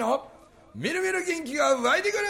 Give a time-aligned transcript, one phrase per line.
[0.00, 0.26] の
[0.74, 2.24] みるみる元気が湧いてくる。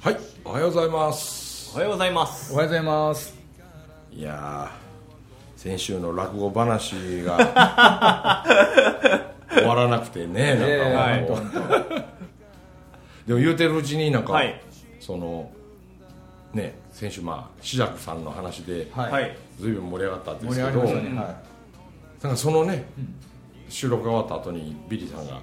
[0.00, 1.72] はいおはようございます。
[1.74, 2.52] おはようございます。
[2.52, 3.36] おはようございます。
[4.12, 4.87] いやー
[5.58, 6.94] 先週の落語話
[7.24, 8.44] が。
[9.50, 11.42] 終わらなくてねなんかもう、
[13.26, 14.60] でも言うてるうちになんか、はい。
[15.00, 15.50] その
[16.52, 19.36] ね先週まあ志らくさんの話で、はい、はい。
[19.58, 21.40] ずいぶん盛り上がったんで盛すけどね、は
[22.22, 22.84] なんかそのね、
[23.68, 25.40] 収録が終わった後にビリーさんが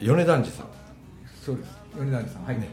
[0.00, 0.66] 米團次さん。
[0.66, 0.68] い
[1.40, 1.78] そうです。
[1.96, 2.44] 米谷さん。
[2.44, 2.58] はい。
[2.58, 2.68] ね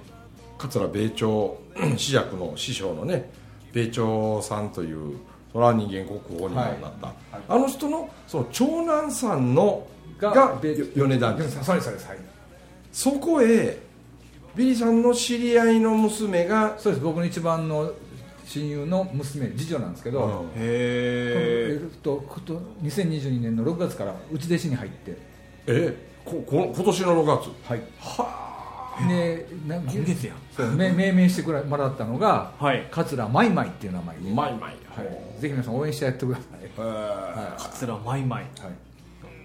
[0.58, 1.58] 桂米朝
[1.96, 3.32] 志らくの師匠のね
[3.72, 5.18] 米朝さんという
[5.52, 7.14] それは人間国宝にもなった、
[7.48, 9.88] あの人のその長男さんの
[10.20, 11.94] が米米團次さん米さん。
[12.92, 13.80] そこへ
[14.56, 17.04] ビリーさんの知り合いの娘が、そうです。
[17.04, 17.92] 僕の一番の
[18.46, 20.48] 親友の娘次女なんですけど、うん。
[20.50, 25.18] へえっとこと2022年の6月から内弟子に入って。
[25.68, 27.50] えここ今年の6月。
[27.68, 27.82] はい。
[29.08, 32.86] でなん今月やそう命命名してくれもらったのがはい。
[32.92, 34.78] 桂マイマイっていう名前で、マイマイはい、
[35.40, 36.70] ぜひ皆さん応援してやってください、
[37.58, 38.44] 桂マイマイ。
[38.44, 38.70] は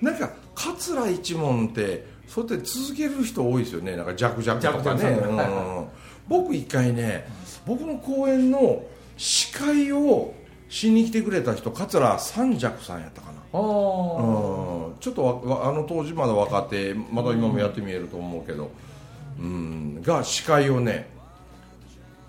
[0.02, 3.96] い、なんか桂一門ってそうやって続ける人多いですよね。
[3.96, 5.18] なんか弱々とかね、
[6.28, 7.26] 僕一回ね
[7.66, 8.82] 僕の公演の
[9.16, 10.34] 司会を
[10.68, 13.34] しに来てくれた人桂三尺さんやったかな。
[13.52, 14.94] ああ、うん。
[15.00, 18.70] ちょっとあの当時まだ若手まだ今もやってみえると思うけど、
[19.38, 21.08] うん、が司会をね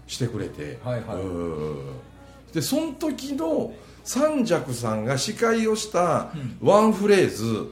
[0.07, 1.17] してくれて、はいはい。
[1.17, 1.79] うん
[2.55, 3.73] でその時の
[4.05, 7.67] 三尺さんが司会をしたワンフレーズ、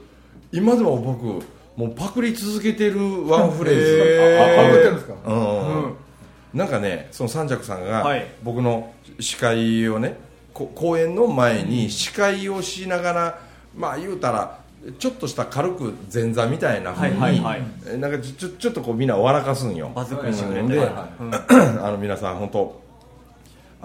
[0.52, 1.42] 今でも僕
[1.74, 4.58] もうパクり続けてるワンフレーズ。
[4.58, 5.94] パクってるんですかうん
[6.52, 10.18] なんかねその三尺さんがはい僕の司会をね
[10.52, 13.38] こ公演の前に司会をしながら
[13.74, 14.60] まあ言うたら
[14.98, 20.88] ちょっとした軽く前座みたいなふうに、はいはいなんかちょちょっとこうみんな笑かすんよ場作りしてくれうんで、てはい
[21.82, 22.83] あの皆さん本当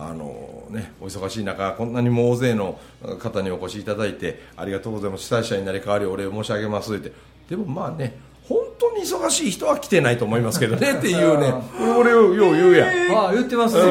[0.02, 2.80] あのね、お忙しい中こんなにも大勢の
[3.20, 5.26] 方にお越しいただいてありがとうございます。
[5.26, 7.12] 主催者になり代わりお礼を申し上げますって。
[7.50, 8.18] でもまあね
[8.48, 11.54] 本当に忙しい人は来てないと思いますけどねっていうね。
[11.98, 13.90] 俺をよう言うやん、ああ言ってますね、うん。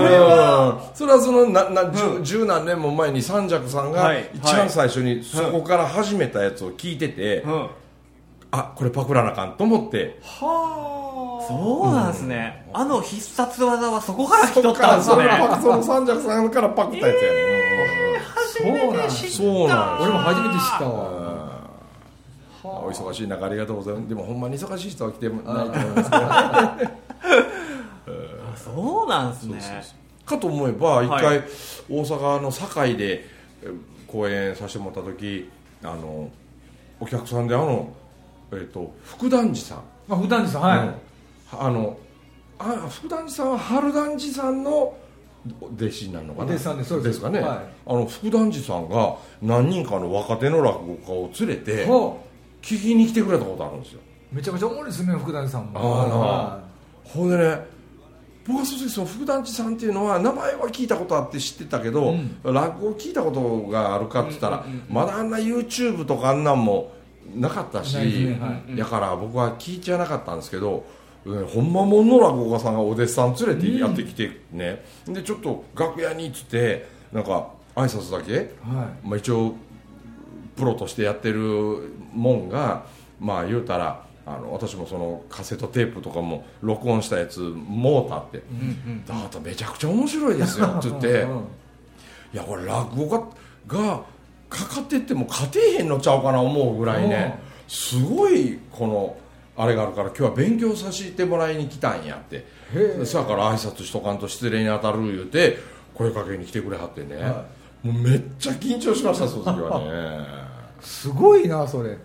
[0.95, 4.31] それはそのなな十十何年も前に三尺さんがはい。
[4.35, 7.69] 一番最初にそこから始めたやつを聞いてて、うん
[8.51, 10.19] あこれパクらなあかんと思って。
[11.49, 15.25] そうなんですね、あの必殺技はそこから来とったんですね
[15.63, 18.21] その三尺さんからパクったやつやね、
[18.59, 21.49] そうなんうんそうなん俺も初めて知ったわ。
[22.65, 26.11] お忙しい中ありがとうございますでもほんまに忙しい人は来てないと思います。
[26.11, 26.23] けど
[28.75, 29.45] そうなんです。
[29.47, 29.59] ね
[30.27, 31.39] かと思えば一はい回
[31.89, 33.25] 大阪の堺で
[33.63, 33.71] え
[34.07, 35.49] 公演させてもらった時
[35.83, 36.29] あの
[37.01, 37.91] お客さんであの、
[38.53, 40.95] えっと福団次さん、あ普段さんはい、うん。
[41.51, 41.99] あの
[42.59, 44.97] あ福団次さんは春団次さんの
[45.77, 46.47] 弟子になるのかな？
[46.47, 46.89] 弟子さんです。
[46.91, 47.21] そうです。
[47.21, 47.59] かね、はい。
[47.87, 52.23] あの福団次さんが何人かの若手の落語家を連れてほ
[52.61, 54.01] 聞きに来てくれたことあるんですよ。
[54.33, 55.79] うめちゃめちゃおもろいですね福谷さんも。
[55.79, 56.61] ああ。
[57.05, 57.79] ほんでね
[58.47, 62.37] 僕は正直その福団地さんっていうのは名前は聞いたことあって知ってたけど、うん。
[62.43, 66.93] 落語聞いたことがあるかって言ったら、まだあんな YouTube とかあんなんも
[67.35, 70.85] なかったし、ないだから僕は聞いちゃなかったんですけど、
[71.25, 78.45] うんほんまもんの落語家さんがお弟子さん連れてやってきてね、でちょっと楽屋にっつってなんか挨拶だけ、は
[79.05, 79.07] い。
[79.07, 79.55] まあ、一応
[80.57, 82.87] プロとしてやってるもんが
[83.21, 88.43] まあ言うたらあの私もそのカセットテープとかも録音したやつもうたって
[89.07, 91.23] 「だからめちゃくちゃ面白いですよ」って言って。
[91.23, 91.45] うんうん。
[92.31, 93.09] いやこれ落語
[93.69, 94.03] 家が
[94.49, 97.39] かかってっても勝てへんのちゃうかな思うぐらいね。
[97.67, 99.17] すごいこの
[99.57, 102.47] あれがあるから今日は勉強させてもらいに来たんやって。
[103.05, 105.59] そやから挨拶しとかんと失礼に当たる言うて
[105.95, 107.45] 声かけに来てくれはってね、は
[107.83, 110.27] もうめっちゃ緊張しましたその時はね。
[110.81, 111.97] すごいなそれ。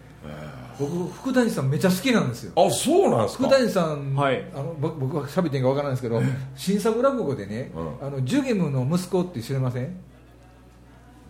[0.80, 2.54] 僕福谷さんめちゃ好きなんですよ。
[2.56, 3.48] あそうなんですか？
[3.48, 4.44] 福谷さん、はい。
[4.56, 6.22] あの僕僕は喋ってんかわからないですけど
[6.56, 9.96] 新作落語でね、うあのジュゲムの息子って知りません？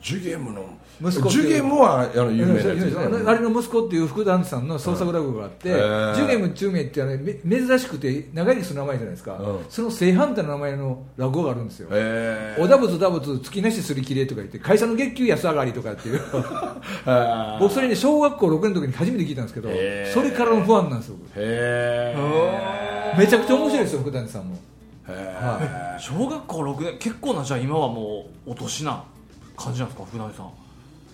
[0.03, 0.65] ジュゲムの
[1.01, 3.39] 息子ジュゲムはあの有名なあね。
[3.39, 5.77] れの息子っていう福田さんの創作落語があって、うん。
[6.15, 7.01] ジュゲム中名って
[7.47, 9.65] 珍しくて長いする名前じゃないですか、うん。
[9.69, 11.87] その正反対の名前の落語があるんですよ、
[12.59, 16.17] おだぶつだぶつ月なしすりきれとか言って会社の月給安上がりとかっていう
[17.07, 19.69] へ僕それね小学校6年の時に初めて聞いたんですけど
[20.13, 22.15] それからのファンなんですよえ
[23.17, 24.57] めちゃくちゃ面白いですよ福谷さんも。
[25.07, 29.03] へ小学校6年結構なじゃあ今はもうお年な
[29.55, 30.45] 感じなんですか福谷さん。
[30.47, 30.49] ー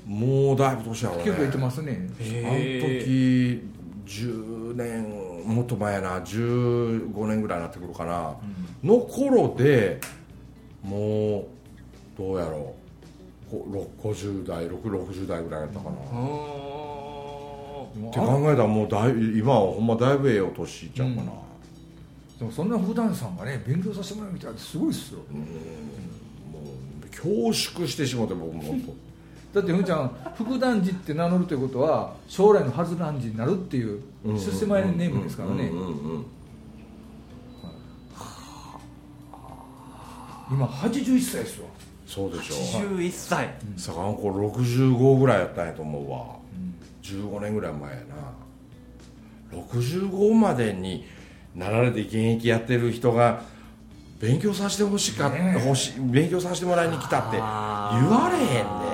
[0.08, 1.24] もうだいぶ年やろうね。
[1.26, 1.92] 結構言ってますね。
[1.92, 3.68] あのへ時
[4.06, 6.20] 10年もっと前やな。
[6.22, 8.36] 15年ぐらいになってくるかな、
[8.84, 10.00] の頃で
[10.84, 11.46] もう
[12.18, 12.80] どうやろう。
[13.50, 13.66] こ
[14.04, 16.06] 50代660代ぐらいやったかな、って
[18.20, 21.32] 考えたらもうだい今はほんまだいぶええお年いっちゃうかな、
[22.38, 25.22] でもそんな福谷さんがね勉強させてもらうみたいなすごいですよ
[27.22, 28.62] 恐縮してしもて僕も。
[28.62, 28.82] 本
[29.54, 35.68] だってふんちゃん福団寺って名乗るということは将来のはずなん寺になるっていう当出世前のネームですからね。
[35.68, 36.26] うんうんうん
[40.52, 41.68] 今81歳ですよ
[42.08, 43.54] そうでしょ81歳。
[43.78, 46.26] さかんこ65ぐらいやったんやと思うわ、
[47.04, 47.98] 15年ぐらい前や
[49.52, 49.60] な。
[49.62, 51.06] 65までに
[51.56, 53.44] なられて現役やってる人が
[54.20, 55.60] 勉強させてほしかねえ。
[55.60, 58.90] ほし勉強させてもらいに来たって言われへんで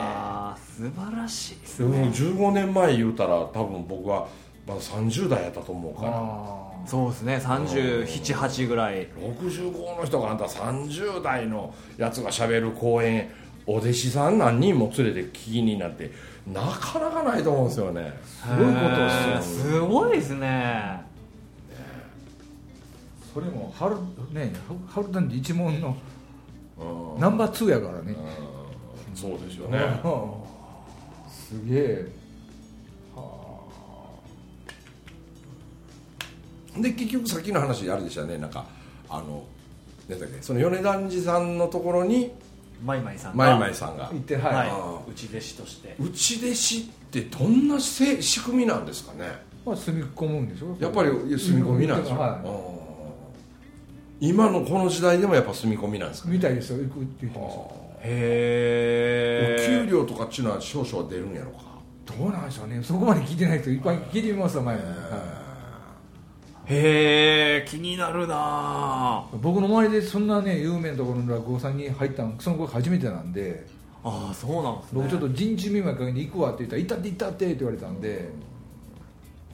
[0.76, 4.28] 素晴らしいですでも15年前言うたら多分僕は
[4.68, 6.12] まだ30代やったと思うから。
[6.14, 7.38] あそうですね。
[7.38, 9.08] 378ぐらい。
[9.18, 13.30] 65の人があんた30代のやつがしゃべる講演
[13.66, 16.12] お弟子さん何人も連れて聞きになって
[16.46, 18.14] なかなかないと思うんですよね。
[18.24, 21.02] すごいことですよすごいですね
[23.36, 23.98] それも春
[24.32, 24.54] ね
[24.88, 25.98] 春団寺一門の
[26.78, 27.22] うん。
[27.22, 28.16] ナンバー2やからね。
[29.14, 29.80] そうですよね。
[31.30, 32.08] すげえ。
[36.78, 38.38] で結局さっきの話あるでしたね。
[38.38, 38.66] なんか
[39.10, 39.44] あの
[40.08, 42.32] 何だっけその米團次さんのところに
[42.86, 43.38] マイマイさんが。
[43.38, 44.06] マイマイさんが。
[44.14, 45.12] 行ってはい、はい。
[45.12, 45.96] 内弟子として。
[46.00, 49.44] 内弟子ってどんなせ仕組みなんですかね。
[49.66, 50.78] まあ、住み込むんでしょ。
[50.80, 52.75] やっぱり住み込みなんですよ、はい
[54.20, 57.62] 今のこの時代でもやっぱ住み込みなんですかみたいですよ行くって言ってました。
[58.08, 61.76] へえお給料とかっていうのは少々は出るんやろうか。
[62.06, 62.82] どうなんでしょうね。
[62.82, 64.76] そこまで聞いてない人いっぱい聞いてみますわ前
[66.68, 73.68] へえ気になるな僕の周りでそんなね有名なところの落語さんに入ったのその子が初めてなんで。
[74.04, 75.02] ああそうなんですね。
[75.02, 78.30] 僕ちょっと陣地見舞いかけに行くわって言ったら「行ったって行ったって」って言われたんで。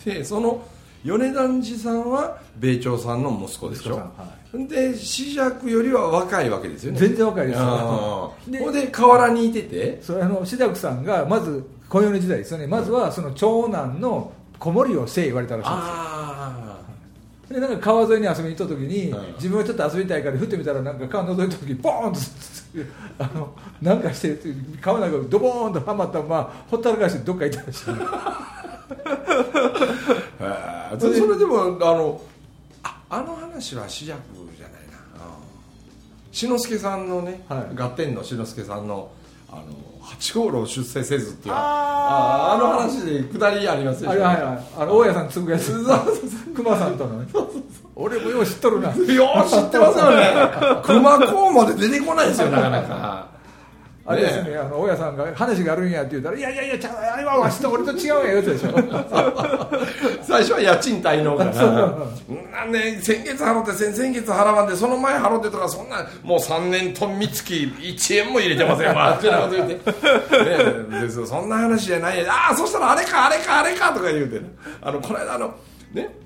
[0.03, 0.61] でその
[1.03, 4.11] 米團次さんは米朝さんの息子でしょ、は
[4.53, 6.99] で紫尺よりは若いわけですよね。
[6.99, 7.65] 全然若いですよ。
[7.65, 10.01] ほんで河原にいてて？
[10.01, 12.67] それあの志田さんがまず小米時代ですよね。
[12.67, 15.91] まずはその長男の子守をせえ言われたらしいんですよ。
[15.93, 16.77] あ
[17.49, 22.19] でなんか川沿いに遊びに行った時に、うん自分はちょっと遊びたいから振ってみたらなんか川覗いた時にボーンと
[23.19, 24.37] あのなんかして
[24.79, 27.85] 川の中にドボーンとはまったままほったらかしてどっか行ったらしい
[30.41, 32.21] あそそれでもあの
[32.83, 34.19] ああの話は紫尺
[34.57, 34.99] じゃないな。
[36.31, 37.75] 志の輔さんのね、はい。
[37.75, 39.11] ガッテンの志の輔さんの
[39.49, 39.63] あの
[40.01, 45.73] 八五郎出世せずっていうああの話で下りありますよあれはいはいあの大家さん継ぐやつ
[46.55, 47.27] 熊さんとのね。
[47.95, 48.87] 俺もよう知っとるな。
[48.89, 50.31] よう知ってますよね。
[50.83, 53.27] 熊高まで出てこないですよなかなか
[54.11, 58.71] あれですねあの大家さんが話があるんやって言ったら「いやいやいやちゃうあれはわしと俺と違うや」言うてでしょ。
[60.23, 61.51] 最初は家賃滞納から
[62.51, 69.13] なんで先月払って先々月払わんでその前払ってとかそんなもう3年とみつき1円も入れてませんわ。
[69.17, 69.81] ってなこと言って、ね
[70.97, 72.23] え、ですよそんな話じゃない。
[72.23, 74.41] やああそしたらあれかあれかあれかとか言うて
[74.81, 75.53] あのこの間あの
[75.93, 76.20] ね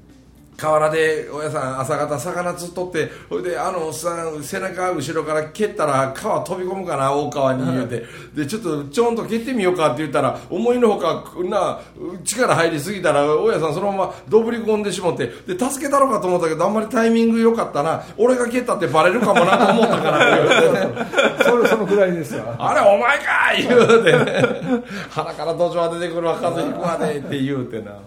[0.57, 8.05] 河原で大家さん朝方魚釣っとってほいであのおっさん背中後ろから蹴ったら川飛び込むかな大川に言うて。
[8.33, 11.79] でちょっとちょんと蹴ってみようかって言ったら思いのほかな
[12.23, 15.27] 力入りすぎたら大家さんそのままどぶり込んでしもって。
[15.45, 18.03] で助けたろうかと思ったけどあんまりタイミング良かったな。
[18.17, 20.85] 俺が蹴ったってバレるかもなと思ったからって言うて。
[20.85, 21.05] ね
[21.43, 23.25] それそのくらいですわあれお前か
[23.57, 24.83] 言うてね。
[25.09, 27.97] 鼻から土壌は出てくるわ風邪ひくわでって言うてな。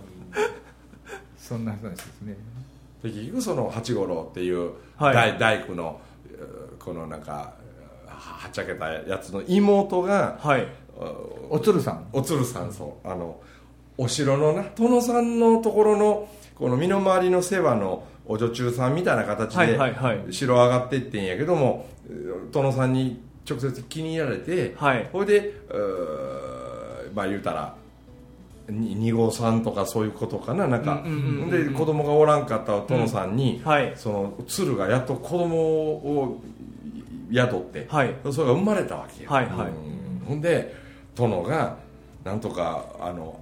[1.49, 2.37] そんな話ですね。
[3.03, 5.15] で結局その八五郎っていうはい。
[5.15, 6.01] 大,、大工の
[6.31, 7.55] えーこのなんかは
[8.07, 10.67] はっちゃけたやつの妹がはい。
[11.49, 12.07] おつるさん。
[12.13, 13.09] おつるさんそう。
[13.09, 13.41] あの
[13.97, 25.09] お城のな殿さんのところのこの身の回りの世話のお女中さんみたいな形はいで城上がっていってんやけどもえー殿さんに直接気に入られて、はい。
[25.13, 25.55] ほいで
[27.15, 27.75] まあ言うたら
[28.71, 33.93] 2号さんとかそういうことかななんか、うんうんで子供がおらんかった殿さんに、はい。
[33.97, 36.43] その鶴がやっと子供を
[37.33, 38.15] 宿って、はい。
[38.31, 39.69] それが生まれたわけよ、はいはい。
[39.69, 40.27] うん。
[40.27, 40.75] ほんで
[41.15, 41.77] 殿が
[42.25, 43.41] なんとかあの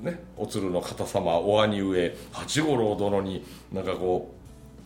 [0.00, 4.34] ねお鶴の方様お兄上八五郎殿になんかこ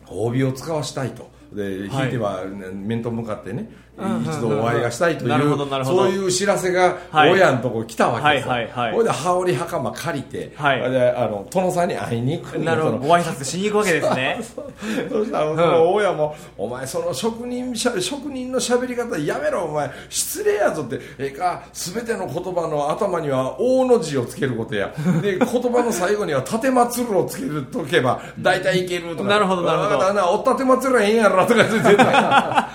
[0.06, 2.06] う褒美を使わしたいとで、はい。
[2.06, 3.86] ひいてはね面と向かってね、うん
[4.22, 7.32] 一度お会いがしたいというそういう知らせがはい。
[7.32, 9.04] 親のとこ来たわけですよ、はいはいはい。
[9.04, 10.90] で羽織袴借りて、はい。
[10.90, 12.98] であの殿さんに会いに行くなるほど。
[12.98, 14.38] ご挨拶しに行くわけですね。
[15.08, 19.90] そしたらその親も「お前その職人しゃ職人の喋り方やめろお前。
[20.10, 24.92] 失礼やぞ」って「ええか全ての言葉の頭には大の字をつけることや。
[25.22, 29.30] で言葉の最後には立松るをつけるとけば大体いける」とか。
[29.30, 29.98] なるほどなるほど。
[29.98, 32.71] だなお立松るはええんやろ」とか言ってだ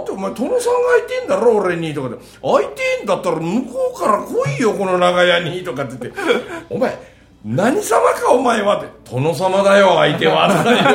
[0.00, 2.66] ってお前殿さんがいてんだろ俺に」とかで「空い
[2.98, 6.20] てんだったら向こうから来いよこの長屋に」とかって言って
[6.68, 6.98] 「お前
[7.44, 10.90] 何様かお前は」って「殿様だよ相手は」とか言わ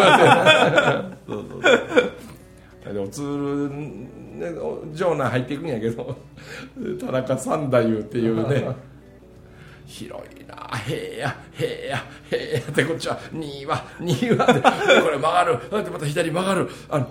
[0.65, 1.61] れてそうそう。
[2.83, 4.51] そうでおつるね
[4.95, 6.15] 城内入っていくんやけど
[6.99, 8.89] 田中三太夫っていうね。
[9.89, 14.61] 広いな平や平や平やってこっちは新は新はって
[15.01, 15.83] これ曲がる。
[15.83, 16.69] でまた左曲がる。
[16.89, 17.07] あの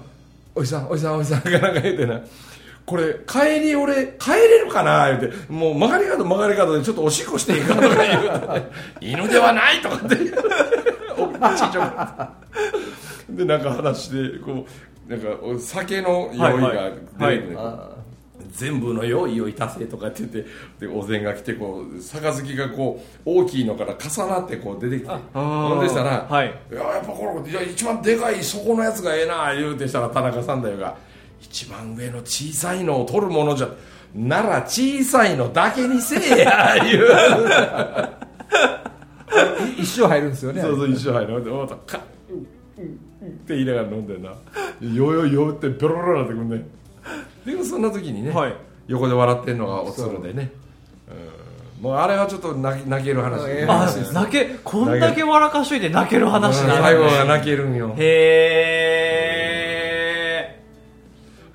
[0.54, 2.20] おじさんおじさんおじさんがなんか言うてな。
[2.86, 5.08] これ帰り俺帰れるかな？
[5.18, 5.52] 言うて。
[5.52, 8.70] もう曲がり角曲がり角でちょっとおしっこしていいかとか言うて、ね、
[9.00, 10.16] 犬ではないとかって
[11.16, 11.82] おっちいちょ
[13.36, 14.66] でなんか話してこ
[15.06, 17.98] うなんかお酒の用意が出る、はいはい
[18.50, 20.44] 全部の用意をいたせとかって言って
[20.80, 26.54] でお膳が来てこう杯がこう大きいのから重なってこう出てきてほんでしたら「はい。
[26.70, 30.96] いややっぱこのいや一番でかいそこのやつがええな」言うてしたら田中さんだよが
[31.40, 33.68] 「一番上の小さいのを取るものじゃ
[34.14, 37.08] なら小さいのだけにせえや」言う。
[39.78, 41.44] 一生入るんですよねそうそう一緒入る。
[41.44, 42.04] でまたカッっ
[43.46, 44.30] て言いながら飲んでんな。
[44.80, 46.66] よよよってベロベロなってくんね
[47.44, 48.54] でもそんな時にね、はい。
[48.86, 50.50] 横で笑ってんのがおつるでね。
[51.08, 51.80] う。
[51.80, 51.82] ん。
[51.82, 53.48] もうあれはちょっと泣き泣ける話。
[53.48, 54.12] ええあ話です。
[54.12, 57.94] 泣けこんだけ笑かしといて泣ける話なん最後ですねが泣けるんよ。
[57.96, 58.02] へ
[60.54, 60.62] え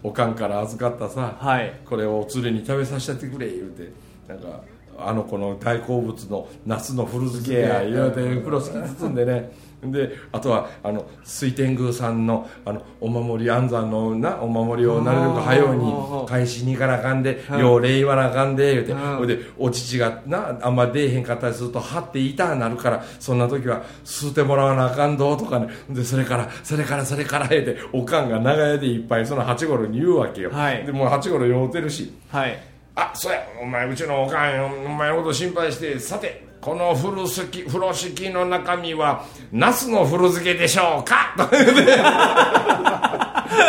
[0.02, 1.74] おかんから預かったさ、はい。
[1.86, 3.92] これをお連れに食べさせてくれ言うて
[4.28, 4.62] なんか
[4.98, 7.84] あの子の大好物の夏の古漬けや。
[7.84, 9.52] 言うて風呂敷包んでね
[9.92, 15.94] であとはあの水天宮さんのあのお守り安産のなお守りをなるべく早うに
[16.28, 25.68] 返しに行かなあかんで、よう礼言わなあかんで言うて、うんほいでお乳がなあんま出えへんかったりするとはって痛なるからそんな時は吸うてもらわなあかんどとかね。
[25.90, 30.86] でそれからそれからそれから言うておかんが長屋でいっぱいその八五郎に言うわけよ、はい。
[30.86, 32.14] でもう八五郎酔うてるし。
[32.30, 32.60] はい。
[32.96, 33.44] あそうや。
[33.62, 41.36] お前うちのおかんよお前のこと心配してさてこの風呂敷風呂敷の中身はナスの風呂漬けでしょうか？
[41.38, 41.44] と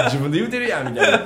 [0.07, 1.19] 自分で言うてるやんみたいな、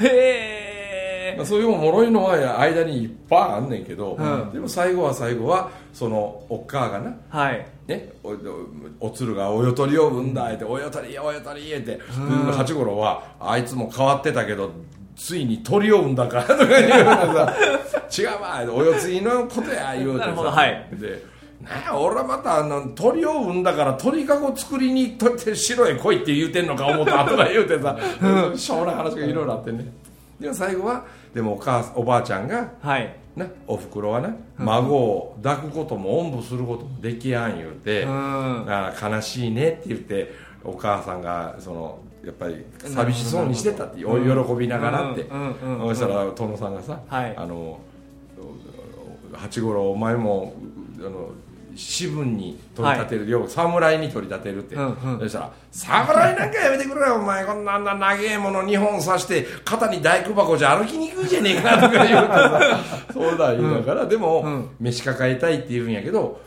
[0.00, 4.50] へえまあ、そういうおもろいのは間にいっぱいあんねんけど、うん。
[4.52, 7.66] でも最後は最後はそのおっかあがなはい。
[7.86, 8.36] ね、おお
[9.08, 12.00] お鶴がおよとりを産んだって、およとりおよとりって、で
[12.52, 14.70] 八五郎はあいつも変わってたけど
[15.16, 17.54] ついに鳥を産んだかとか言うのさ
[18.18, 20.26] 違うわおよついのことや言うてさ。
[20.26, 20.88] なるほどはい。
[20.92, 21.32] で
[21.94, 27.96] 俺はまたあの鳥を産んだから鳥かご作りにとって白へ来いって言うてんのか思ったとか言うてさ
[28.56, 29.84] しょうもない話がいろいろあってね。
[30.40, 33.14] でも最後はでもお母おばあちゃんがはい。
[33.36, 38.66] なおふくろはな孫を抱くこともおんぶすることもできやん言うて、うん。
[39.00, 45.94] 悲しいねって言ってお母さんがそのやっぱり寂しそうにしてたってお喜びながらって、うんうんうんうん。
[45.94, 47.36] そしたら殿さんがさ、はい。
[47.36, 47.80] あの
[49.32, 50.54] 八五郎お前も
[50.98, 51.30] あの
[51.74, 55.18] 士分に取り立てる、よう侍に取り立てるって、うんうん。
[55.20, 57.44] そしたら「侍なんかやめてくれよお前。
[57.44, 62.80] こんなあんな長えもの2本刺して肩に大工箱じゃ歩きにくいじゃねえか」とか言うてさ
[63.12, 64.68] そうだ言いながら、でも、うん。
[64.78, 66.40] 飯抱えたいって言うんやけど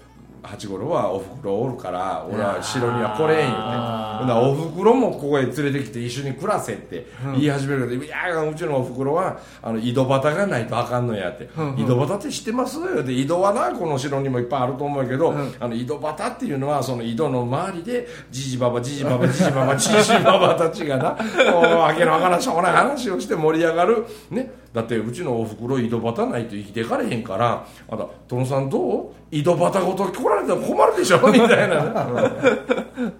[0.47, 12.79] 八五郎はおふくろおるから俺は城には来れん言うてほんならおふくろもここへ連れてきて一緒に暮らせって言い始めるけど、いやうちのおふくろはあの井戸端がないとあかんのやって、井戸端って知ってます？
[12.79, 21.17] よで井戸はなこの城にもいっぱいあると思うけど、あの井戸端っていうのはその井戸の周りでじじばばじじばばじじばばじじばばたちがな
[21.51, 32.05] もうわけのわからんしょうがない話をして盛り上がるねだってうちのおふくろ井戸端ないと生きていかれへんからあんた殿さんどう井戸端ごと来られたら困るでしょみたいな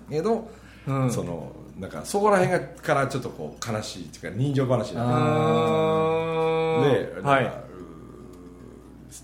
[0.10, 0.50] けど
[0.86, 5.04] うんそのなんかそこら辺がからちょっとこう悲しいっていうか人情話にな
[6.82, 7.54] ってで、はい。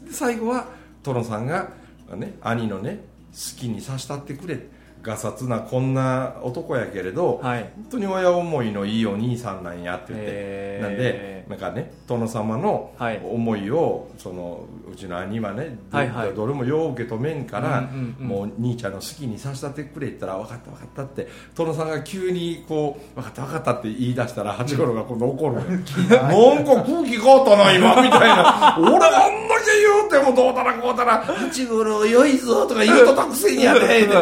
[0.09, 0.67] 最後は
[1.03, 1.69] 殿さんが、
[2.15, 4.57] ね、兄のね好きにさしたってくれ
[5.01, 7.61] がさつなこんな男やけれど、はい。
[7.75, 13.21] 本当に親思いのいいお兄さんなんやって言って、なんでなんかね殿様のはい。
[13.23, 16.33] 思いをそのうちの兄はね、どはいはい。
[16.33, 28.77] どれもよう受け止めんから、うんうんうんもう兄ちゃんの好きにさせたってくれって言ったら分かった分かったって殿さんが急にこう分かった分かったって言い出したら八五郎が今度怒るなんか空気変わったな今みたいな。
[28.79, 34.21] 俺あんだけ言うてもどうたらこうたら八五郎良いぞとか言うとたくせにやでってな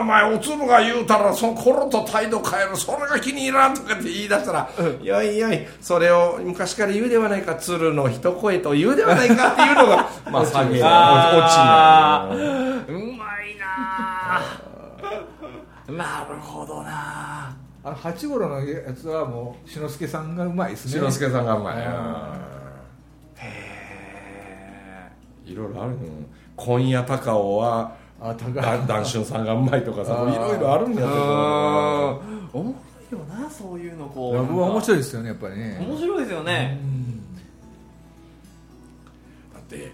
[0.00, 4.70] お前おつぶが言うたらその頃と態度変えるそれが気に入らんとかって言い出したら
[5.02, 12.86] 「よいよいそれを昔から言うではないか鶴の一声と言うではないか」っていうのが まあ下げ落ちあなのよー。
[12.88, 15.96] うまいなー。
[15.96, 20.92] なるほどなあの八五郎のやつはもう志の輔さんがうまいですね。
[20.92, 21.76] 志の輔さんがうまい。
[23.36, 25.10] へ
[25.44, 25.98] いろいろあるの
[26.56, 27.92] 今夜高尾は
[28.24, 28.34] あ
[28.86, 32.74] 談春さんがうまいとかさいろいろあるんだえよおも
[33.10, 34.36] ろいよなそういうのこう。
[34.36, 35.84] 落語は面白いですよねやっぱりね。
[35.86, 36.78] 面白いですよね。
[39.52, 39.92] だってね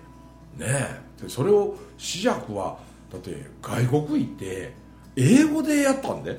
[0.61, 1.23] え。
[1.23, 2.77] でそれを枝雀は
[3.11, 4.75] だって外国行って
[5.17, 6.39] 英語でやったんで。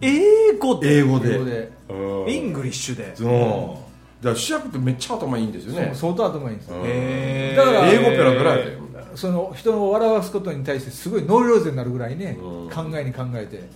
[0.00, 0.98] 英語で？
[0.98, 1.34] 英語で。
[1.34, 1.72] 英語で。
[1.90, 1.94] う
[2.28, 2.30] ん。
[2.32, 3.14] Englishで。
[3.14, 3.28] そう。
[3.28, 5.90] だから枝雀ってめっちゃ頭いいんですよね。
[5.94, 6.76] 相当頭いいんですよ。
[6.76, 8.76] だから英語ペラペラやで
[9.16, 12.70] その人を笑わすことに対してすごいノイローゼになるぐらいねうん。
[12.70, 13.68] 考えに考えて。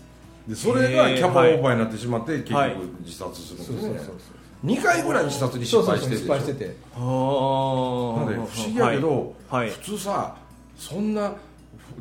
[0.48, 2.72] でそれがキャパオーバーになってしまって結はい。
[2.72, 4.66] 局自殺するんそうですねそうそう。
[4.66, 6.34] 2回ぐらい自殺に失そうそうそう敗してるでしょ。
[6.34, 6.76] 失敗してて。
[6.94, 9.66] あなんで不思議やけど、はい。
[9.66, 9.70] はい。
[9.70, 10.36] 普通さ
[10.76, 11.32] そんな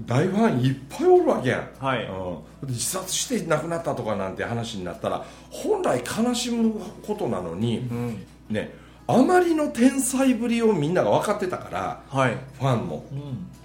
[0.05, 2.05] 大ファンいっぱいおるわけやん、はい。
[2.05, 6.73] うん、で自殺して亡くなったとかなんて話になったら本来悲しむ
[7.05, 8.25] ことなのに、うん。
[8.49, 8.73] ね
[9.11, 12.37] あまりの天才ぶりをみんなが分かってたからはい。
[12.59, 13.03] ファンも。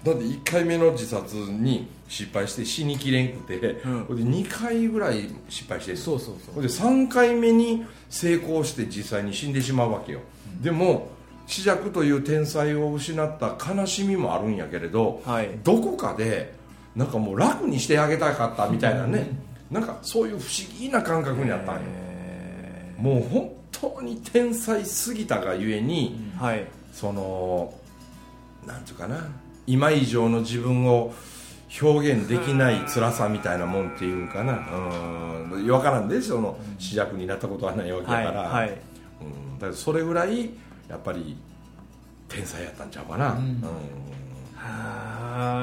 [0.03, 4.15] だって1回目の自殺に失敗して死にきれんくて、うん。
[4.15, 6.63] で2回ぐらい失敗してるそうそうそう。
[6.63, 10.21] で3回目に成功して実際に死んでしまうわけよ、
[10.61, 11.09] でも
[11.45, 15.49] 紫尺という天才を失った悲しみもあるんやけれど、はい。
[15.63, 16.55] どこかで
[16.95, 19.29] なんかもう楽にしてあげたかったみたいなね、
[19.69, 26.65] なんかそういう不思議な感覚にあったんよ、えもう本当に天才すぎたがゆえに、ーはい。
[26.93, 27.73] その
[28.65, 29.27] なんていうかな。
[29.67, 31.13] 今以上の自分を
[31.81, 34.59] 表現できない辛さみたいなもんっていうんかな。
[35.51, 35.65] うん。
[35.65, 40.51] 分からんでその主役になったことはないわけだはいから、はいうん、だからそれぐらい
[40.87, 41.35] やっぱり
[42.29, 43.39] 天才やったんちゃうかな、うん。
[43.39, 43.61] うん。
[44.55, 45.55] は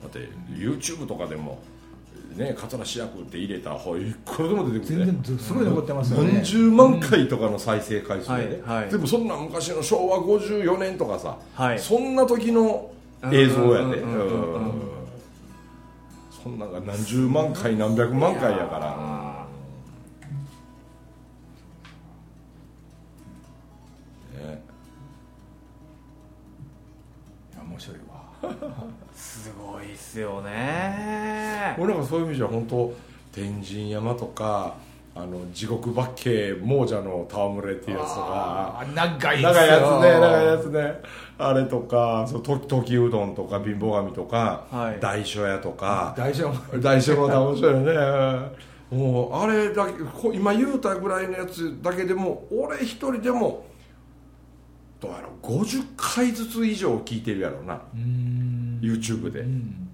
[0.00, 1.60] だって YouTube とかでも
[2.36, 6.32] ね桂主役って入れたらほいくらでも出てくる全然すごい残ってますよね。
[6.34, 8.90] 何十万回とかの再生回数でね、はいはい。
[8.90, 11.78] でもそんな昔の昭和54年とかさ、はい。
[11.78, 12.90] そんな時の
[13.32, 13.98] 映像やで。
[13.98, 14.64] うんうんうんうんうん。
[14.64, 14.72] うん。
[16.42, 19.17] そんなんが何十万回何百万回やから
[30.24, 31.76] ごいっすよね。
[31.78, 32.92] 俺なんかそういう意味じゃ本当
[33.32, 34.74] 天神山とか
[35.14, 38.84] あの地獄バッケ亡者の戯れっていうやつとか。
[38.94, 40.94] 長い長いやつね長いやつね。
[41.38, 45.00] あれとかそうと時うどんとか貧乏神とか、はい。
[45.00, 46.14] 大書屋とか。
[46.16, 48.68] 大丈夫大書も面白いよね。
[48.90, 53.66] もうあれだけこ今言うたぐらいのやつだけでも俺一人でも
[54.98, 57.80] どうやろう50回ずつ以上聞いてるやろうな。
[58.80, 59.88] YouTube で、うん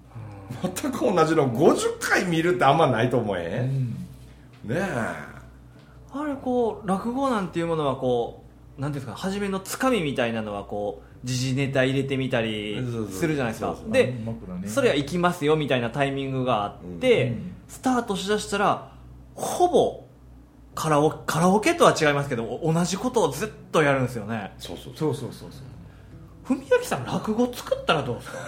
[0.62, 3.68] 全く同じの50回見るってあんまないと思え。
[3.70, 3.88] うん。
[4.70, 4.82] ねえ。
[6.16, 8.44] あれこう落語なんていうものはこ
[8.78, 12.76] うなんていうんですか初めのつかみみたいなのはこう時事ネタ入れてみたり
[13.10, 13.68] するじゃないですか。
[13.68, 14.24] そうそうでね。
[14.66, 18.92] それは行きますよみたいなタイミングがあって、うんスタートしだしたら
[19.34, 20.04] ほぼ
[20.74, 24.52] カラオカラオケとは違いますけどお同じことをずっとやるんですよね。
[24.58, 24.92] そうそう。
[24.94, 25.60] そうそうそうそう。
[26.44, 28.38] 文明さん落語作ったらどうですか？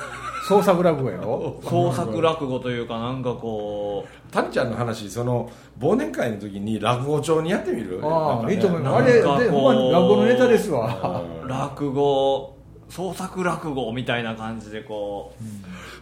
[0.46, 1.56] 創作落語やろ？
[1.64, 8.00] 創作落語というかなんかこ谷ちゃんの話その忘年会の時に落語帳にやってみる？
[8.02, 9.02] ああいいと思います。
[9.02, 11.22] あれでほんまに落語のネタですわ。
[11.44, 12.56] う落語
[12.88, 15.44] 創作落語みたいな感じでこう。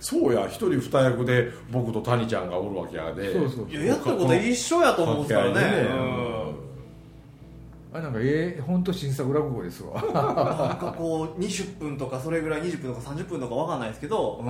[0.01, 3.33] そうや一人二役で僕と谷ちゃんがおるわけやで。
[3.33, 5.53] そうそういややったこと一緒やと思うんですからね。
[5.55, 6.63] 掛け合いでね
[7.97, 10.03] あなんかええ本当新作落語ですわ。
[10.03, 10.13] なん
[10.79, 14.47] かこう20分とかそれぐらい20分とか30分とかわかんないですけどうん。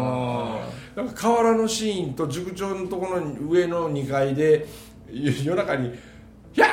[0.97, 4.67] なんか河原のシーンと塾長のところの上の2階で
[5.11, 5.93] 夜夜中に
[6.55, 6.69] 「ひゃー！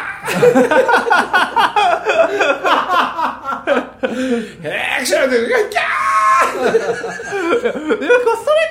[4.64, 5.36] へーくしゃーって
[5.72, 5.90] キャー
[6.52, 7.72] れ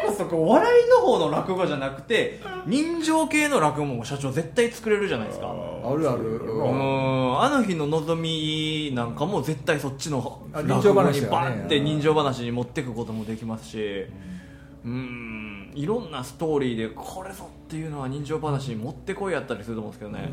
[0.06, 5.48] こそこう笑いの方の落語じゃなくて人情系の落語も社長絶対作れるじゃないですか。
[5.48, 6.22] あるある。
[6.22, 7.40] うん。
[7.40, 14.06] あの日の望みなんかも絶対そっちのあ落語にバンって人情話に持っていくこともできますし。
[14.84, 15.72] うん。
[15.74, 20.30] いろんなストーリーでこれぞっていうのは人情話に持ってこいやったりすると思うんですけどね。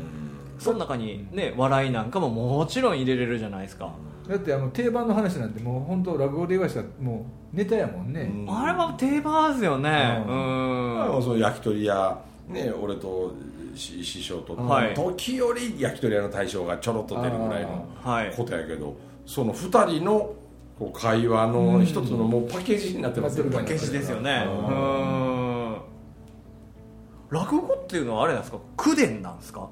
[0.58, 3.92] その中にね笑いなんかももちろん入れれるじゃないですか
[4.28, 8.58] だってあの定番の話なんてもう本当落語で言わしたらもうネタやもんね、うん。
[8.58, 10.22] あれは定番ですよね。
[10.26, 11.18] ううん。
[11.18, 13.34] んその焼き鳥屋ね俺と
[13.74, 14.94] し師匠と、はい。
[14.94, 18.34] 時折焼き鳥屋の大将がちょろっと出るぐらいのはい。
[18.36, 20.34] ことやけど、その2人の
[20.78, 23.44] こう会話の一つのもうパッケージになってますよ。
[23.46, 23.56] ねうん。
[23.56, 24.44] パッケージですよね。
[24.46, 25.76] ううん。
[27.30, 28.58] 落語っていうのはあれなんですか？
[28.76, 29.70] 口伝なんですか？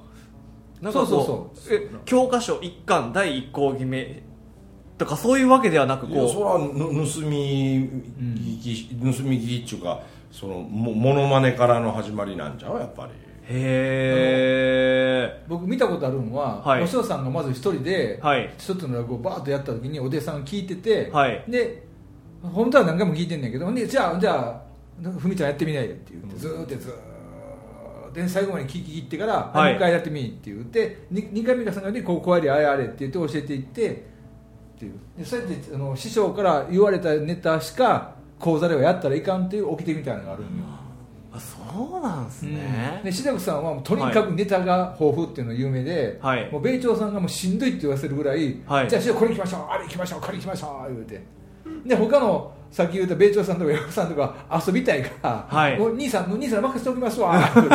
[0.80, 1.74] なんかこそうそうそう。
[1.74, 4.22] え教科書一巻第一項決め
[4.98, 7.88] とかそういうわけではなくいやそこれはぬ盗み
[8.60, 12.78] 聞き、盗み聞きっていうかそのもモノマネからの始まりなんじゃう？
[12.78, 13.12] やっぱり。
[13.12, 13.14] う
[13.48, 13.52] へ
[15.28, 16.82] え僕見たことあるのは、はい。
[16.82, 18.52] お師匠さんがまず一人ではい。
[18.58, 21.44] 一つの落語をバーッとやった時にお弟子さんが聞いてて、はい。
[21.46, 21.86] で
[22.42, 24.62] 本当は何回も聞いてんねんけどでじゃあじゃ
[25.04, 26.94] あふみちゃんやってみないでって言ってずーっとずーっ
[28.08, 28.14] と。
[28.14, 29.72] で最後まで聞き切ってから、はい。
[29.72, 34.15] もう一回やってみって言って 2, 回目か3回目でこうこうやれあれあれって言って教えていって
[34.76, 34.92] っていう。
[35.18, 40.50] でそうやってあの師匠から言われたネタしか講座ではやったらいかんっていう掟みたいなのがあるんよ、
[41.32, 43.00] あそうなんですね。
[43.02, 46.50] で志らくさんはもうとにかくネタが豊富っていうのが有名で、はい。
[46.50, 48.90] もう米朝さんがもうしんどいって言わせるぐらい、はい。
[48.90, 49.60] じゃあ師匠これ行きましょう。
[49.70, 50.20] あれ行きましょう。
[50.20, 50.94] これ行きましょう。
[50.94, 51.22] 言うて。
[51.86, 54.34] で他のさっき言った米朝さんとか山さんとか
[54.66, 55.78] 遊びたいから、はい。
[55.78, 57.32] もう兄さんの兄さん任せておきますわ。
[57.54, 57.74] 言うて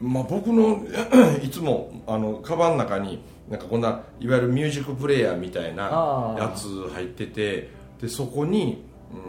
[0.00, 0.84] まあ、僕の
[1.42, 9.20] いつもあのカバンの中になんかこんないわゆるミュージックプレーヤーみたいなやつ入っててでそこにうー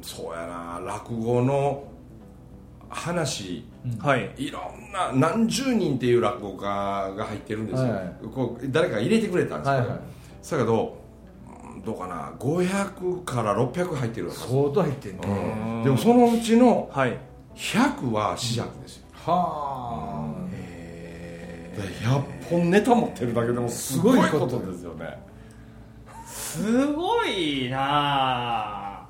[0.00, 1.84] んそうやな落語の
[2.88, 3.64] 話
[3.98, 4.30] はい。
[4.36, 9.98] いろんな何十人っていう落語家が入ってるんですよ、はいこう誰かが入れてくれたんですよ、はいはい。
[10.50, 10.98] だけど
[11.74, 15.84] うんどうかな500から600入ってるわけです、相当入ってんね、うん。
[15.84, 17.18] でもそのうちのはい。
[17.56, 20.34] 100は試着ですよ、はあ。
[21.76, 24.84] で100本ネタ持ってるだけでもすごいことです。
[24.84, 25.18] よね。
[26.26, 27.78] すごいな
[29.00, 29.06] あ。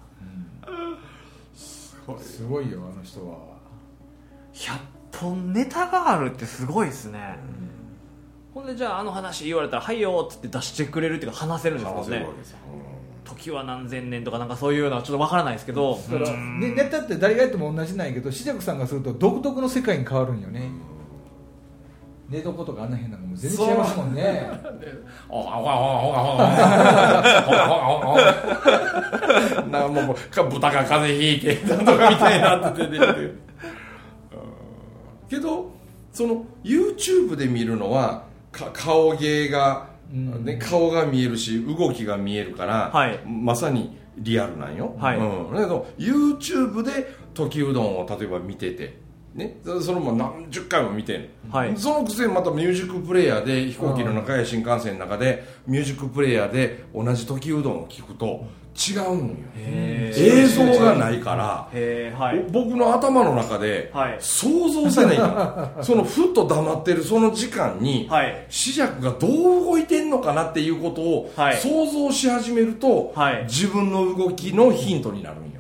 [1.55, 3.55] すごいすごいよあの人は。
[4.53, 4.79] 100
[5.19, 7.39] 本ネタがあるってすごいですね、
[8.53, 12.27] ほんでじゃああの話言われたら「はいよ」っつって出してくれるっていうか話せるんですもんね。
[12.39, 12.59] ですよ
[13.25, 20.71] 時は何千年とかなんかそういうのはちょっとわからないですけどだから、ね、ネタって誰がやっても同じなんやけど志らくさんがすると独特の世界に変わるんよね。
[22.29, 24.51] 寝床とかあんな変なのも全然違いますもんね。
[25.29, 26.47] おほがほがほがほが
[27.43, 33.39] ほがほがほがなんかもうか豚が風邪ひいてなんとかみたいになってて出てる
[34.33, 35.71] うんけど
[36.13, 43.21] その YouTube で見るのはか顔芸が、うんね、顔が見えるし動きが見えるから、はい。
[43.27, 45.19] まさにリアルなんよ、はい。
[45.19, 49.03] うん、だけど YouTube で時うどんを例えば見てて
[49.35, 51.29] ね、そそれも何十回も見てんの。
[51.51, 51.77] はい。
[51.77, 58.47] そのくせにまたミュージックプレイヤーで飛行機の中や新幹線の中でミュージックプレイヤーで同じ時うどんを聞くと
[58.77, 59.35] 違うんよ。
[59.57, 61.69] へ映像がないから。
[62.19, 62.45] はい。
[62.49, 64.17] お僕の頭の中ではい。
[64.19, 65.17] 想像せない。
[65.17, 68.47] か らそのふっと黙ってるその時間にはい。
[68.49, 71.57] 視尺がどう動いてんのかなっていうことをはい。
[71.57, 73.45] 想像し始めるとはい。
[73.45, 75.51] 自分の動きのヒントになるんよ。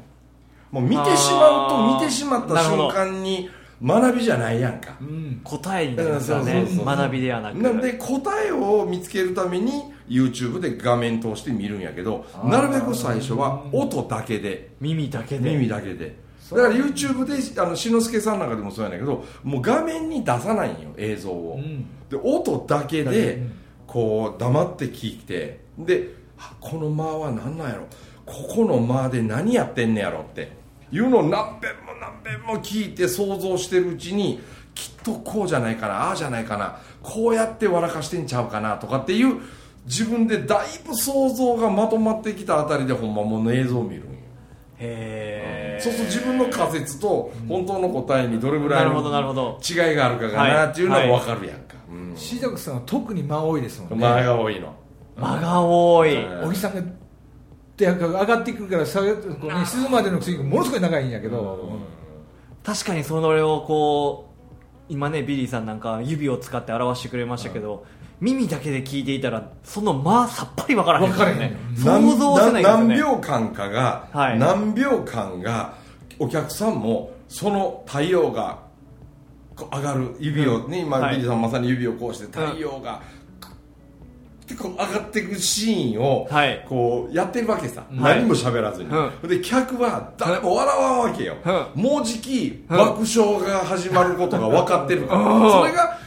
[0.72, 3.48] もう見てしまうと見てしまった瞬間に
[3.80, 4.92] 学びじゃないやんか。
[5.00, 5.40] うん。
[5.44, 6.64] 答えになりますよね。
[6.84, 7.54] 学びではなく。
[7.58, 9.72] なんで答えを見つけるために
[10.08, 14.70] YouTube で画面通して見るんやけどなるべく最初は音だけで。
[14.80, 15.50] 耳だけで。
[15.50, 16.16] 耳だけで。
[16.50, 21.86] だから YouTube であの志の輔さんなんかでもそうやねんけどもう画面に出さないんよ映像を、うん。
[22.08, 23.52] で音だけでうん
[23.86, 25.60] こう黙って聞いて。
[25.78, 27.86] であこの間は何なんやろ。
[28.26, 30.64] ここの間で何やってんねやろって。
[30.92, 34.40] いうのを何遍も何遍も聞いて想像してるうちに
[34.74, 39.40] きっとこうじゃないかなああじゃないかなこうやって笑かしてんちゃうかなとかっていう
[39.86, 44.10] 自分でだいぶ想像がまとまってきたあたりでほんまもの映像を見るんよ。
[44.78, 49.60] へえそうすると自分の仮説と本当の答えにどれぐらないるほどのなるほど。
[49.62, 51.76] 違いがあるかがなっていうのは分かるやんか、
[52.16, 54.06] シダクさんは特に間多いですもんね。
[54.06, 54.74] 間が多いの。
[55.16, 56.24] 間が多い。
[56.24, 56.48] うん。
[56.48, 56.82] おじさんが
[57.76, 61.78] で上がってくるから下げこう、ね、沈むまでのスイングものすごい長いんやけど、
[62.62, 64.34] 確かにそれをこう
[64.88, 67.84] 今ねビリーさんなんか指を使って表してくれましたけど、
[68.20, 71.12] 耳だけで聞いていたらその間さっぱり分からへん。
[71.12, 71.32] から
[71.76, 74.38] 想像せないですよ何ね秒間かが、はい。
[74.38, 75.74] 何秒間が
[76.18, 78.62] お客さんもその太陽が
[79.56, 83.02] 上がる指をね、今、はいビリーさんまさに指をこうして太陽が、
[84.46, 86.64] でこう上がっていくシーンを、はい。
[86.68, 88.20] こうやってるわけさ、はい。
[88.20, 88.90] 何も喋らずに、
[89.22, 90.98] うで客は誰も笑わん。
[90.98, 91.36] わけよ、
[91.74, 92.76] うもうじきうん。
[92.76, 95.50] 爆笑が始まることが分かってるから、うん。
[95.50, 95.98] それが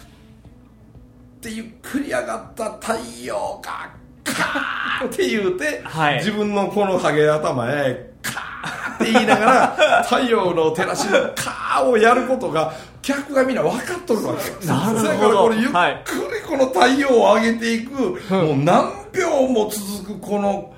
[1.42, 3.92] でゆっくり上がった太陽が
[4.24, 6.18] カーって言うて、 はい。
[6.18, 14.56] 自分のこのハゲ頭へカーって言いながら太陽の照らしのカーをやることが客がみんな分かっとるわけよ。
[14.74, 15.04] なるほど。
[15.04, 16.04] だからこれゆっくりはい。
[16.48, 17.94] この太陽を上げていく、
[18.34, 20.74] もう何秒も続くこの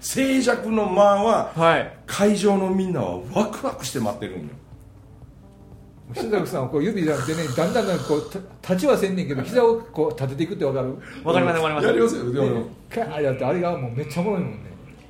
[0.00, 1.92] 静寂の間ははい。
[2.06, 4.48] 会場のみんなはワクワクして待ってるんよ
[6.14, 8.30] シダクさんはこう指じゃなくてねだんだんだんこう
[8.62, 10.88] た立ちはせんねんけど膝をこう立てていくってわかる？
[11.24, 11.86] 分かります分かります。
[11.86, 14.58] やりますよでもカーやってあれがもうめっちゃおもろいもんね。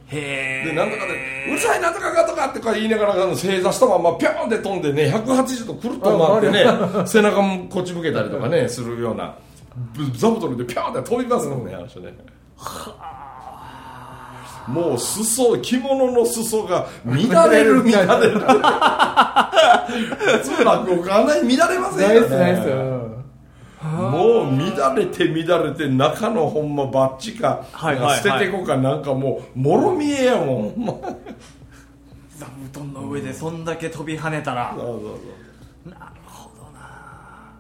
[0.06, 1.12] へえでなんとかで
[1.50, 9.34] 「うるさいなんとかが」とかって言いながらあの正座したままピョンって飛んでね180度くるっと回ってね背中もこっち向けたりとかねするような
[9.94, 12.14] ぶ座布団でピョンって飛びますもんね、あの人ね
[14.68, 18.46] もう裾着物の裾が乱れる乱れる普
[20.42, 23.14] 通落語家あんなに乱れませんよね。
[23.84, 28.20] もう乱れて乱れて中のほんまバッチか、はいはいはい。
[28.22, 30.84] 捨ててこかなんかもうもろ見えやもん。
[30.84, 30.94] ま
[32.36, 34.74] 座布団の上でそんだけ飛び跳ねたら。
[34.74, 35.08] そうそうそ
[35.86, 35.90] う。
[35.90, 37.52] なるほどな。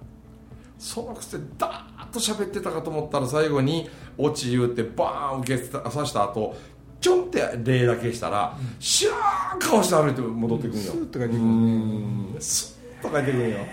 [0.78, 6.56] そのくせダーッと喋ってたかと思ったら最後にオチ言うてバーン受けさした後
[7.04, 9.12] ちょんって礼だけしたら、知ら
[9.54, 10.82] ん顔して歩いて戻ってくるよ。
[10.84, 12.36] スーッと帰ってくるうん。
[12.40, 13.58] スッと帰ってくるよ。
[13.58, 13.70] へ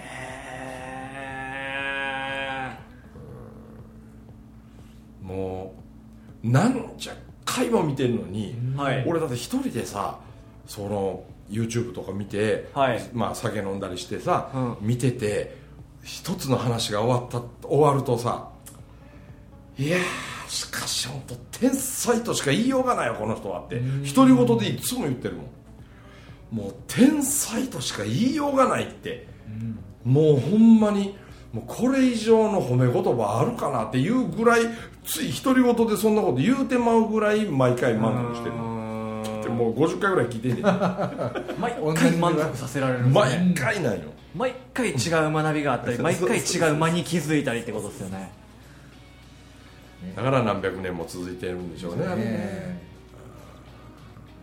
[5.24, 5.74] も
[6.44, 7.14] うなんじゃ
[7.46, 9.06] 回も見てるのに、ーはい。
[9.08, 10.20] 俺だって一人でさ
[10.68, 13.02] その YouTube とか見て、はい。
[13.14, 14.76] まあ、酒飲んだりしてさ、うん。
[14.82, 15.56] 見てて
[16.04, 18.50] 一つの話が終わった終わるとさ
[19.78, 23.80] いやーしかし本当天才としか言いようがないよこの人はって。
[24.14, 25.46] 独り言でいつも言ってるもん。
[26.64, 29.28] もう天才としか言いようがないって、
[30.04, 31.16] もうほんまに
[31.54, 34.64] もうこれ以上の褒め言葉あるかなっていうぐらい
[35.06, 38.56] つい独り言でそんなこと言うてまうぐらい毎回満足してる。
[39.44, 40.64] でもう50回ぐらい聞いてんねん。
[41.62, 43.12] 毎回満足させられるね。
[43.14, 44.02] 毎回なんよ
[44.36, 48.41] 毎回違う学びがあったり 毎回違う間に気づいたりってことですよね
[50.16, 52.08] だから何百年も続いてるんでしょうね。
[52.08, 52.82] ねね。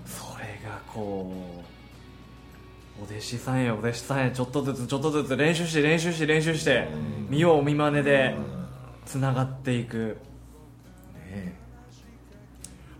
[0.07, 1.33] それがこ
[2.99, 6.89] うお弟子さんやお弟子さんやちょっとずつちょっとずつ練習して練習して練習して
[7.29, 8.37] 見よう見まねで
[9.05, 10.17] つながっていく。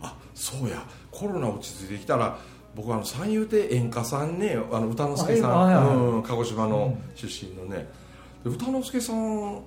[0.01, 0.83] あそうや。
[1.11, 2.37] コロナ落ち着いてきたら
[2.75, 7.89] 僕あの三遊亭演歌さんねあの歌之助さん、うん鹿児島の出身のね、
[8.43, 9.61] で歌之助さん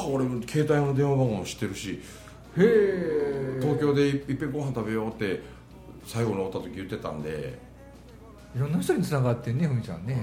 [0.00, 2.00] は俺携帯の電話番号も知ってるし
[2.56, 5.42] へえ東京でいいっぺんご飯食べようって
[6.06, 7.58] 最後の会った時言ってたんで。
[8.54, 10.22] いろんな人につながってんねふみちゃんね。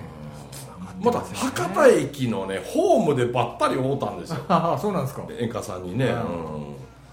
[1.02, 4.38] また博多駅のねホームでばったり会うたんですよ。
[4.48, 5.24] ああそうなんですか。
[5.38, 6.12] 演歌さんにね、うん。
[6.12, 6.22] うん。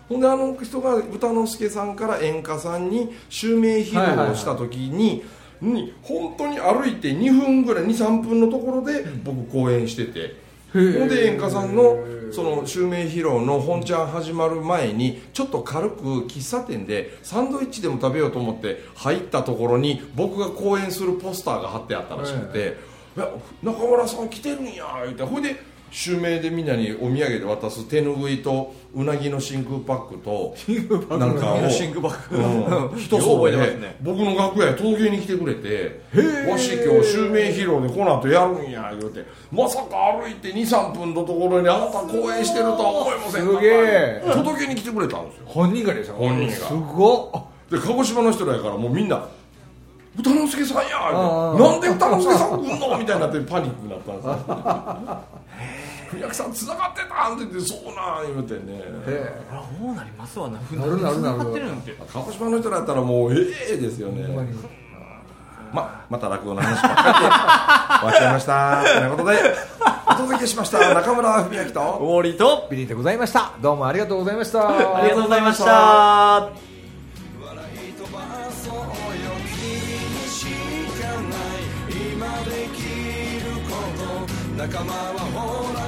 [0.09, 5.25] ほんであの人が歌之助さんから演歌さんに襲名披露をした時に、
[5.61, 10.37] に本当に歩いて2分ぐらい23分のところで僕公演してて、
[10.73, 11.99] ほんで演歌さんの
[12.31, 22.77] その襲名披露の本ちゃん始まる前にちょっと軽く喫茶店でサンドイッチでも食べようと思って入ったところに僕が公演するポスターが貼ってあったらしくて
[23.17, 23.31] 「いや
[23.63, 25.23] 中村さん来てるんや」言って。
[25.23, 25.57] ほいで
[25.91, 30.55] 襲名でみんなにお土産で渡す手ぬぐいとうなぎの真空パックと
[31.19, 36.01] なんかをシンクバッグうん、一層覚えてますでね僕の楽屋へ陶芸に来てくれて
[36.51, 43.47] 「わし今日襲名披露でこの後やるんや」言うてまさか歩いて23分のところにあなた公演してるとは思いません。
[43.47, 44.23] すげえ。
[44.25, 45.43] 届けに来てくれたんですよ。
[45.47, 46.55] 本人がでしょ本人が。
[46.55, 47.43] すごっ。
[47.71, 49.27] で鹿児島の人らやからもうみんな
[50.19, 54.39] 「歌之助さんや!」なんで歌之助さん来んの?」みたいになってパニックになったんですよ
[56.15, 58.83] 「宮城さん繋がってたん?」って言って「そうなん」言うてね
[59.81, 60.59] そうなりますわな。
[60.59, 61.39] なるなるなる
[62.13, 63.37] 鹿児島の人らやったらもうえ
[63.73, 64.27] えですよね。
[64.35, 64.49] まに。
[65.71, 68.83] まあまた落語の話ばっかりで終わっちゃいました。
[68.83, 69.39] ということで
[70.11, 71.81] お届けしました中村文明と。
[71.81, 72.67] ウォーリーと。
[72.71, 73.51] ビリーでございました。
[73.61, 74.67] どうもありがとうございました。
[74.67, 76.78] ありがとうございました
[84.59, 85.88] 仲間はほらこんなにい